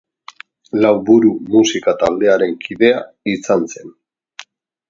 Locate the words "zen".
3.75-3.97